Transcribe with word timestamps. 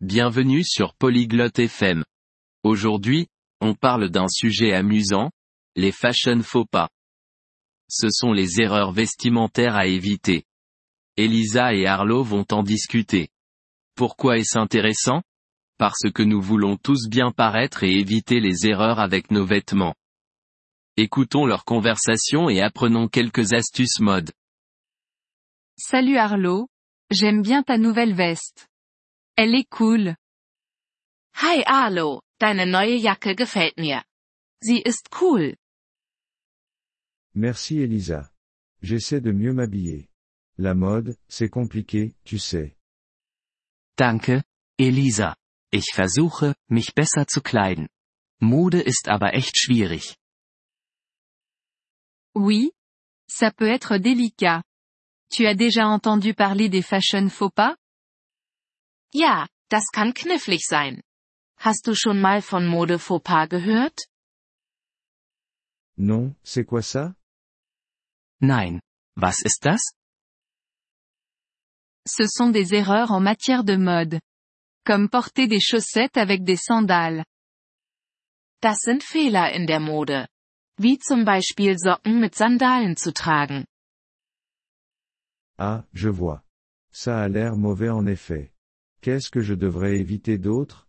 Bienvenue 0.00 0.62
sur 0.62 0.94
Polyglotte 0.94 1.58
FM. 1.58 2.04
Aujourd'hui, 2.62 3.26
on 3.60 3.74
parle 3.74 4.10
d'un 4.10 4.28
sujet 4.28 4.72
amusant, 4.72 5.32
les 5.74 5.90
fashion 5.90 6.40
faux 6.40 6.64
pas. 6.64 6.88
Ce 7.88 8.06
sont 8.08 8.32
les 8.32 8.60
erreurs 8.60 8.92
vestimentaires 8.92 9.74
à 9.74 9.86
éviter. 9.86 10.44
Elisa 11.16 11.74
et 11.74 11.86
Arlo 11.86 12.22
vont 12.22 12.46
en 12.52 12.62
discuter. 12.62 13.30
Pourquoi 13.96 14.38
est-ce 14.38 14.56
intéressant? 14.56 15.22
Parce 15.78 16.08
que 16.14 16.22
nous 16.22 16.40
voulons 16.40 16.76
tous 16.76 17.08
bien 17.08 17.32
paraître 17.32 17.82
et 17.82 17.90
éviter 17.90 18.38
les 18.38 18.68
erreurs 18.68 19.00
avec 19.00 19.32
nos 19.32 19.44
vêtements. 19.44 19.96
Écoutons 20.96 21.44
leur 21.44 21.64
conversation 21.64 22.48
et 22.48 22.60
apprenons 22.60 23.08
quelques 23.08 23.52
astuces 23.52 23.98
mode. 23.98 24.30
Salut 25.76 26.18
Arlo, 26.18 26.68
j'aime 27.10 27.42
bien 27.42 27.64
ta 27.64 27.78
nouvelle 27.78 28.14
veste. 28.14 28.68
Elle 29.40 29.54
est 29.54 29.68
cool. 29.70 30.16
Hi 31.40 31.62
Arlo, 31.64 32.22
deine 32.40 32.64
neue 32.64 32.98
Jacke 32.98 33.36
gefällt 33.36 33.78
mir. 33.78 34.02
Sie 34.60 34.82
ist 34.84 35.10
cool. 35.12 35.54
Merci 37.36 37.78
Elisa. 37.78 38.32
J'essaie 38.82 39.20
de 39.20 39.30
mieux 39.30 39.52
m'habiller. 39.52 40.08
La 40.56 40.74
mode, 40.74 41.16
c'est 41.28 41.48
compliqué, 41.48 42.16
tu 42.24 42.40
sais. 42.40 42.74
Danke, 43.96 44.42
Elisa. 44.76 45.36
Ich 45.70 45.94
versuche, 45.94 46.52
mich 46.68 46.92
besser 46.96 47.24
zu 47.28 47.40
kleiden. 47.40 47.86
Mode 48.40 48.80
ist 48.80 49.06
aber 49.06 49.34
echt 49.34 49.56
schwierig. 49.56 50.16
Oui. 52.34 52.72
Ça 53.28 53.52
peut 53.52 53.68
être 53.68 53.98
délicat. 53.98 54.64
Tu 55.30 55.46
as 55.46 55.54
déjà 55.54 55.86
entendu 55.86 56.34
parler 56.34 56.68
des 56.68 56.82
fashion 56.82 57.28
faux 57.28 57.54
pas? 57.54 57.76
Ja, 59.12 59.48
das 59.68 59.84
kann 59.92 60.14
knifflig 60.14 60.64
sein. 60.66 61.02
Hast 61.58 61.86
du 61.86 61.94
schon 61.94 62.20
mal 62.20 62.42
von 62.42 62.66
Mode 62.66 62.98
faux 62.98 63.22
pas 63.22 63.48
gehört? 63.48 64.06
Non, 65.96 66.36
c'est 66.44 66.64
quoi 66.64 66.82
ça? 66.82 67.14
Nein. 68.40 68.80
Was 69.16 69.42
ist 69.42 69.64
das? 69.64 69.80
Ce 72.06 72.26
sont 72.26 72.52
des 72.52 72.72
erreurs 72.72 73.10
en 73.10 73.20
matière 73.20 73.64
de 73.64 73.76
mode. 73.76 74.20
Comme 74.86 75.08
porter 75.08 75.48
des 75.48 75.60
chaussettes 75.60 76.16
avec 76.16 76.44
des 76.44 76.56
sandales. 76.56 77.24
Das 78.62 78.78
sind 78.80 79.02
Fehler 79.02 79.52
in 79.54 79.66
der 79.66 79.80
Mode. 79.80 80.28
Wie 80.78 80.98
zum 80.98 81.24
Beispiel 81.24 81.76
Socken 81.76 82.20
mit 82.20 82.36
Sandalen 82.36 82.96
zu 82.96 83.12
tragen. 83.12 83.66
Ah, 85.58 85.84
je 85.92 86.08
vois. 86.08 86.42
Ça 86.92 87.20
a 87.20 87.28
l'air 87.28 87.56
mauvais 87.56 87.90
en 87.90 88.06
effet. 88.06 88.52
Qu'est-ce 89.00 89.30
que 89.30 89.40
je 89.40 89.54
devrais 89.54 89.96
éviter 89.98 90.38
d'autre? 90.38 90.88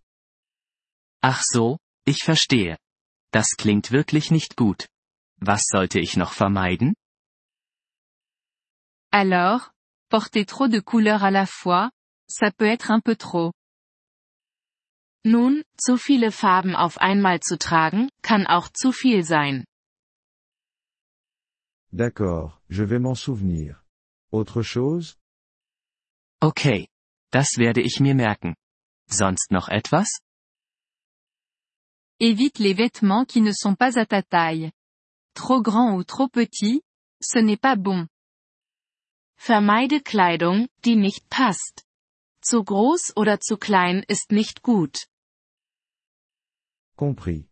Ach 1.21 1.41
so, 1.43 1.77
ich 2.05 2.23
verstehe. 2.23 2.77
Das 3.31 3.55
klingt 3.57 3.91
wirklich 3.91 4.31
nicht 4.31 4.55
gut. 4.55 4.88
Was 5.41 5.66
sollte 5.67 5.99
ich 5.99 6.17
noch 6.17 6.33
vermeiden? 6.33 6.95
Alors, 9.11 9.71
porter 10.09 10.45
trop 10.45 10.67
de 10.67 10.79
couleurs 10.79 11.23
à 11.23 11.31
la 11.31 11.45
fois, 11.45 11.91
ça 12.27 12.51
peut 12.51 12.67
être 12.67 12.91
un 12.91 12.99
peu 12.99 13.16
trop. 13.16 13.53
Nun, 15.25 15.63
zu 15.77 15.97
viele 15.97 16.31
Farben 16.31 16.75
auf 16.75 16.97
einmal 16.99 17.41
zu 17.41 17.57
tragen, 17.57 18.09
kann 18.21 18.47
auch 18.47 18.69
zu 18.69 18.91
viel 18.91 19.23
sein. 19.23 19.66
D'accord, 21.91 22.61
je 22.69 22.83
vais 22.83 22.99
m'en 22.99 23.16
souvenir. 23.16 23.83
Autre 24.31 24.63
chose? 24.63 25.16
Okay. 26.41 26.88
Das 27.31 27.58
werde 27.58 27.81
ich 27.81 27.99
mir 27.99 28.16
merken. 28.16 28.55
Sonst 29.08 29.52
noch 29.52 29.67
etwas? 29.69 30.22
Évite 32.19 32.59
les 32.59 32.75
vêtements 32.75 33.25
qui 33.25 33.41
ne 33.41 33.53
sont 33.53 33.75
pas 33.75 33.97
à 33.97 34.05
ta 34.05 34.22
taille. 34.22 34.72
Trop 35.35 35.61
grand 35.61 35.95
ou 35.95 36.03
trop 36.03 36.27
petit, 36.27 36.81
ce 37.22 37.40
n'est 37.40 37.59
pas 37.59 37.75
bon. 37.78 38.07
Vermeide 39.38 40.01
Kleidung, 40.01 40.67
die 40.84 40.95
nicht 40.95 41.29
passt. 41.29 41.85
Zu 42.41 42.63
groß 42.63 43.16
oder 43.16 43.40
zu 43.40 43.57
klein 43.57 44.03
ist 44.07 44.31
nicht 44.31 44.63
gut. 44.63 45.07
Compris. 46.97 47.46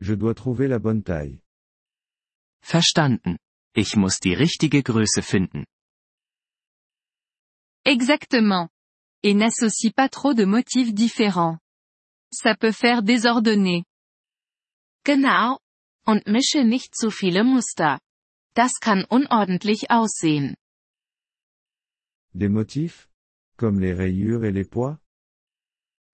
Je 0.00 0.16
dois 0.16 0.34
trouver 0.34 0.68
la 0.68 0.78
bonne 0.78 1.02
taille. 1.02 1.40
Verstanden. 2.62 3.38
Ich 3.74 3.96
muss 3.96 4.18
die 4.18 4.34
richtige 4.34 4.82
Größe 4.82 5.22
finden. 5.22 5.64
Exactement. 7.84 8.68
Et 9.22 9.34
n'associe 9.34 9.92
pas 9.92 10.08
trop 10.08 10.34
de 10.34 10.44
motifs 10.44 10.94
différents. 10.94 11.58
Ça 12.32 12.54
peut 12.54 12.72
faire 12.72 13.02
désordonner. 13.02 13.84
Genau. 15.04 15.58
Und 16.06 16.26
mische 16.26 16.64
nicht 16.64 16.94
zu 16.94 17.10
viele 17.10 17.44
Muster. 17.44 18.00
Das 18.54 18.80
kann 18.80 19.04
unordentlich 19.08 19.90
aussehen. 19.90 20.56
Des 22.32 22.48
motifs? 22.48 23.08
Comme 23.56 23.80
les 23.80 23.92
rayures 23.92 24.44
et 24.44 24.52
les 24.52 24.68
pois? 24.68 24.98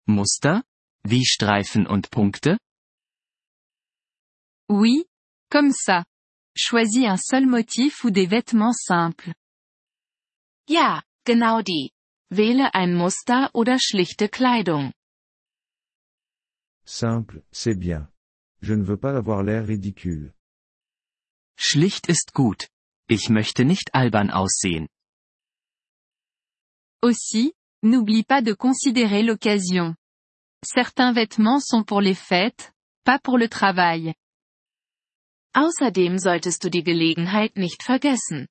Muster? 0.07 0.63
Wie 1.03 1.25
Streifen 1.25 1.87
und 1.87 2.11
Punkte? 2.11 2.57
Oui. 4.69 5.05
Comme 5.49 5.71
ça. 5.71 6.05
Choisis 6.55 7.07
un 7.07 7.17
seul 7.17 7.47
motif 7.47 8.03
ou 8.03 8.11
des 8.11 8.27
vêtements 8.27 8.75
simples. 8.77 9.33
Ja, 10.67 11.03
genau 11.25 11.61
die. 11.61 11.91
Wähle 12.33 12.73
ein 12.73 12.95
Muster 12.95 13.49
oder 13.53 13.77
schlichte 13.77 14.29
Kleidung. 14.29 14.93
Simple, 16.85 17.43
c'est 17.51 17.77
bien. 17.77 18.07
Je 18.61 18.73
ne 18.73 18.85
veux 18.85 18.97
pas 18.97 19.17
avoir 19.17 19.43
l'air 19.43 19.67
ridicule. 19.67 20.33
Schlicht 21.57 22.07
ist 22.07 22.33
gut. 22.33 22.69
Ich 23.09 23.29
möchte 23.29 23.65
nicht 23.65 23.93
albern 23.93 24.31
aussehen. 24.31 24.87
Aussi, 27.01 27.53
n'oublie 27.83 28.23
pas 28.23 28.41
de 28.41 28.53
considérer 28.53 29.23
l'occasion. 29.23 29.95
Certains 30.63 31.11
vêtements 31.13 31.59
sont 31.59 31.83
pour 31.83 31.99
les 31.99 32.15
fêtes, 32.15 32.71
pas 33.03 33.19
pour 33.19 33.37
le 33.37 33.49
travail. 33.49 34.13
Außerdem 35.53 36.17
solltest 36.17 36.63
du 36.63 36.69
die 36.69 36.83
Gelegenheit 36.83 37.57
nicht 37.57 37.83
vergessen. 37.83 38.47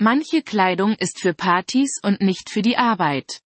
Manche 0.00 0.42
Kleidung 0.42 0.94
ist 0.94 1.20
für 1.20 1.34
Partys 1.34 1.98
und 2.02 2.20
nicht 2.20 2.50
für 2.50 2.62
die 2.62 2.76
Arbeit. 2.76 3.42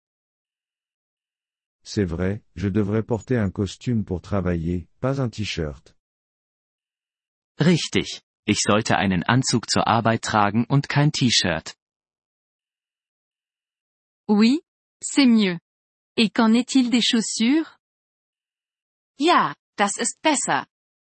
C'est 1.85 2.05
vrai, 2.09 2.43
je 2.55 2.71
devrais 2.71 3.03
porter 3.03 3.39
un 3.43 3.51
costume 3.51 4.05
pour 4.05 4.21
travailler, 4.21 4.87
pas 5.01 5.19
un 5.21 5.31
t-shirt. 5.31 5.97
Richtig. 7.59 8.23
Ich 8.45 8.61
sollte 8.61 8.97
einen 8.97 9.23
Anzug 9.23 9.71
zur 9.71 9.87
Arbeit 9.87 10.23
tragen 10.23 10.65
und 10.65 10.89
kein 10.89 11.13
T-Shirt. 11.13 11.77
Oui, 14.29 14.61
c'est 15.01 15.27
mieux. 15.27 15.61
Et 16.17 16.29
qu'en 16.31 16.53
est-il 16.55 16.91
des 16.91 17.03
chaussures? 17.03 17.79
Ja, 19.19 19.55
das 19.77 19.97
ist 19.97 20.21
besser. 20.23 20.67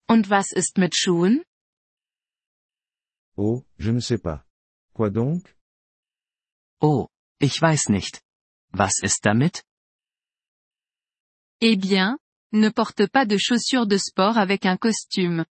Und 0.07 0.29
was 0.29 0.53
ist 0.53 0.77
mit 0.77 0.95
Schuhen? 0.95 1.45
Oh, 3.37 3.65
je 3.79 3.91
ne 3.91 4.01
sais 4.01 4.21
pas. 4.21 4.45
Quoi 4.95 5.11
donc? 5.11 5.43
Oh, 6.81 7.09
ich 7.41 7.61
weiß 7.61 7.89
nicht. 7.89 8.23
Was 8.71 9.03
ist 9.03 9.25
damit? 9.25 9.65
Eh 11.61 11.77
bien, 11.77 12.19
ne 12.53 12.71
porte 12.71 13.09
pas 13.09 13.27
de 13.27 13.37
chaussures 13.39 13.87
de 13.87 13.99
sport 13.99 14.37
avec 14.39 14.65
un 14.67 14.77
costume. 14.77 15.45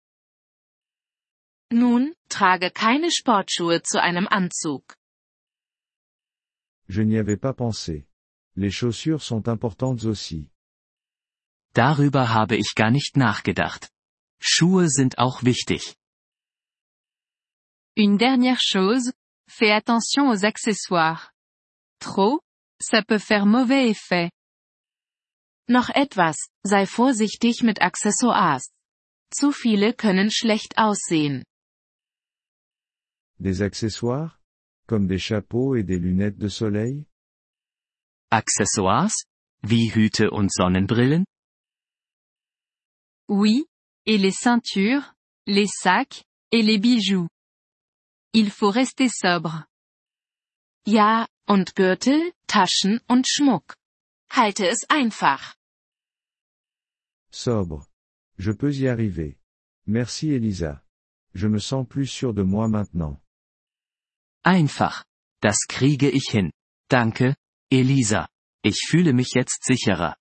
Nun, 1.71 2.13
trage 2.29 2.71
keine 2.73 3.11
Sportschuhe 3.11 3.81
zu 3.81 4.01
einem 4.01 4.27
Anzug. 4.29 4.83
Je 6.87 7.01
n'y 7.01 7.17
avais 7.17 7.37
pas 7.37 7.53
pensé. 7.53 8.07
Les 8.55 8.71
chaussures 8.71 9.23
sont 9.23 9.47
importantes 9.47 10.05
aussi. 10.05 10.51
Darüber 11.73 12.33
habe 12.33 12.55
ich 12.55 12.75
gar 12.75 12.91
nicht 12.91 13.17
nachgedacht. 13.17 13.89
Schuhe 14.39 14.87
sind 14.89 15.17
auch 15.17 15.43
wichtig. 15.43 15.95
Une 17.95 18.17
dernière 18.17 18.59
chose, 18.59 19.13
fais 19.49 19.71
attention 19.71 20.29
aux 20.29 20.45
accessoires. 20.45 21.31
Trop, 21.99 22.41
ça 22.81 23.01
peut 23.01 23.19
faire 23.19 23.45
mauvais 23.45 23.89
effet. 23.89 24.29
Noch 25.69 25.89
etwas, 25.95 26.35
sei 26.65 26.85
vorsichtig 26.85 27.63
mit 27.63 27.81
Accessoires. 27.81 28.69
Zu 29.33 29.51
viele 29.51 29.93
können 29.93 30.29
schlecht 30.29 30.77
aussehen. 30.77 31.43
Des 33.39 33.61
accessoires? 33.61 34.39
Comme 34.87 35.07
des 35.07 35.19
chapeaux 35.19 35.75
et 35.75 35.83
des 35.83 35.99
lunettes 35.99 36.37
de 36.37 36.49
soleil? 36.49 37.05
Accessoires? 38.29 39.13
Wie 39.61 39.89
Hüte 39.93 40.29
und 40.31 40.51
Sonnenbrillen? 40.51 41.25
Oui, 43.29 43.65
et 44.05 44.17
les 44.17 44.35
ceintures, 44.35 45.13
les 45.47 45.67
sacs, 45.67 46.23
et 46.51 46.61
les 46.61 46.77
bijoux. 46.77 47.27
Il 48.33 48.49
faut 48.49 48.73
rester 48.73 49.09
sobre. 49.09 49.67
Ja, 50.85 51.27
und 51.47 51.75
Gürtel, 51.75 52.33
Taschen 52.47 52.99
und 53.07 53.27
Schmuck. 53.27 53.75
Halte 54.29 54.67
es 54.67 54.89
einfach. 54.89 55.55
Sobre. 57.31 57.85
Je 58.37 58.51
peux 58.51 58.75
y 58.79 58.87
arriver. 58.87 59.37
Merci 59.85 60.31
Elisa. 60.33 60.83
Je 61.35 61.47
me 61.47 61.59
sens 61.59 61.87
plus 61.87 62.07
sûr 62.07 62.33
de 62.33 62.43
moi 62.43 62.67
maintenant. 62.67 63.21
Einfach. 64.43 65.05
Das 65.41 65.67
kriege 65.67 66.09
ich 66.09 66.29
hin. 66.31 66.51
Danke, 66.89 67.35
Elisa. 67.69 68.27
Ich 68.63 68.87
fühle 68.89 69.13
mich 69.13 69.33
jetzt 69.35 69.63
sicherer. 69.63 70.15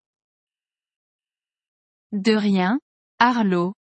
De 2.13 2.37
rien, 2.37 2.79
Arlo. 3.19 3.75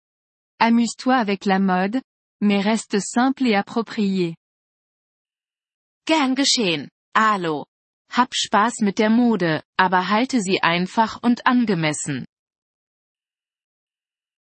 Amuse-toi 0.59 1.15
avec 1.15 1.45
la 1.45 1.59
mode, 1.59 2.01
mais 2.41 2.59
reste 2.59 2.99
simple 2.99 3.47
et 3.47 3.55
approprié. 3.55 4.35
Gern 6.05 6.35
geschehen, 6.35 6.89
Alo. 7.13 7.65
Hab 8.09 8.33
Spaß 8.33 8.81
mit 8.81 8.97
der 8.97 9.09
Mode, 9.09 9.63
aber 9.77 10.09
halte 10.09 10.41
sie 10.41 10.61
einfach 10.61 11.21
und 11.23 11.45
angemessen. 11.45 12.25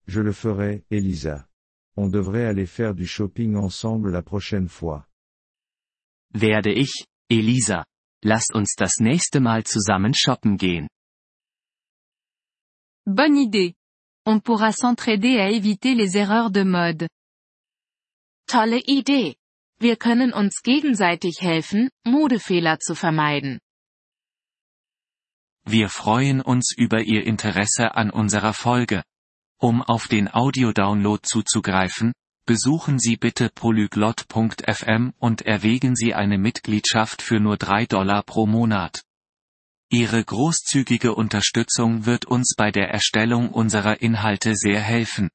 Je 0.06 0.20
le 0.20 0.32
ferai, 0.32 0.84
Elisa. 0.90 1.46
On 1.96 2.08
devrait 2.10 2.46
aller 2.46 2.66
faire 2.66 2.94
du 2.94 3.06
shopping 3.06 3.54
ensemble 3.54 4.10
la 4.10 4.22
prochaine 4.22 4.68
fois. 4.68 5.06
Werde 6.34 6.72
ich, 6.72 7.06
Elisa. 7.28 7.84
Lass 8.24 8.50
uns 8.52 8.74
das 8.76 8.98
nächste 8.98 9.40
Mal 9.40 9.64
zusammen 9.64 10.14
shoppen 10.14 10.56
gehen. 10.56 10.88
Bonne 13.06 13.36
idée. 13.36 13.74
On 14.24 14.40
pourra 14.40 14.72
s'entraider 14.72 15.38
à 15.38 15.50
éviter 15.50 15.94
les 15.94 16.16
erreurs 16.16 16.50
de 16.50 16.62
mode. 16.62 17.08
Tolle 18.52 18.80
Idee. 18.80 19.36
Wir 19.78 19.96
können 19.96 20.34
uns 20.34 20.60
gegenseitig 20.62 21.40
helfen, 21.40 21.88
Modefehler 22.04 22.78
zu 22.80 22.94
vermeiden. 22.94 23.60
Wir 25.64 25.88
freuen 25.88 26.42
uns 26.42 26.74
über 26.76 27.00
Ihr 27.00 27.26
Interesse 27.26 27.94
an 27.94 28.10
unserer 28.10 28.52
Folge. 28.52 29.04
Um 29.58 29.80
auf 29.80 30.06
den 30.06 30.28
Audiodownload 30.30 31.22
zuzugreifen, 31.22 32.12
besuchen 32.44 32.98
Sie 32.98 33.16
bitte 33.16 33.48
polyglot.fm 33.48 35.14
und 35.18 35.40
erwägen 35.40 35.96
Sie 35.96 36.12
eine 36.12 36.36
Mitgliedschaft 36.36 37.22
für 37.22 37.40
nur 37.40 37.56
3 37.56 37.86
Dollar 37.86 38.22
pro 38.22 38.44
Monat. 38.44 39.00
Ihre 39.88 40.22
großzügige 40.22 41.14
Unterstützung 41.14 42.04
wird 42.04 42.26
uns 42.26 42.52
bei 42.54 42.70
der 42.70 42.90
Erstellung 42.90 43.48
unserer 43.48 44.02
Inhalte 44.02 44.56
sehr 44.56 44.82
helfen. 44.82 45.30